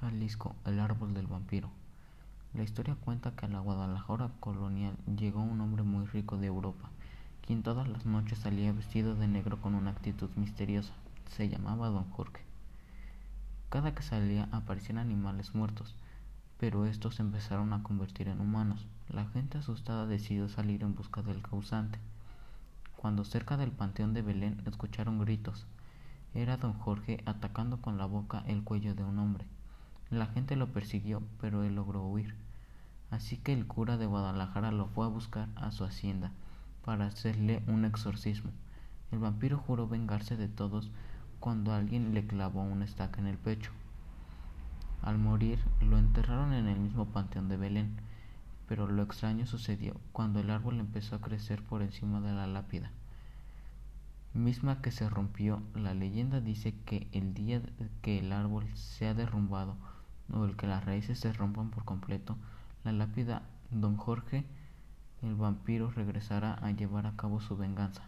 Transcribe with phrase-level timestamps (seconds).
[0.00, 1.70] Jalisco, el árbol del vampiro.
[2.54, 6.88] La historia cuenta que a la Guadalajara colonial llegó un hombre muy rico de Europa,
[7.46, 10.94] quien todas las noches salía vestido de negro con una actitud misteriosa.
[11.28, 12.40] Se llamaba Don Jorge.
[13.68, 15.94] Cada que salía aparecían animales muertos,
[16.58, 18.86] pero estos empezaron a convertir en humanos.
[19.10, 21.98] La gente asustada decidió salir en busca del causante.
[22.96, 25.66] Cuando cerca del panteón de Belén escucharon gritos,
[26.32, 29.44] era don Jorge atacando con la boca el cuello de un hombre.
[30.10, 32.34] La gente lo persiguió, pero él logró huir.
[33.10, 36.32] Así que el cura de Guadalajara lo fue a buscar a su hacienda
[36.84, 38.50] para hacerle un exorcismo.
[39.12, 40.90] El vampiro juró vengarse de todos
[41.38, 43.70] cuando alguien le clavó una estaca en el pecho.
[45.02, 47.96] Al morir, lo enterraron en el mismo panteón de Belén,
[48.68, 52.90] pero lo extraño sucedió cuando el árbol empezó a crecer por encima de la lápida
[54.34, 55.62] misma que se rompió.
[55.74, 57.62] La leyenda dice que el día
[58.02, 59.76] que el árbol sea derrumbado
[60.32, 62.36] o el que las raíces se rompan por completo,
[62.84, 64.44] la lápida Don Jorge
[65.22, 68.02] el vampiro regresará a llevar a cabo su venganza.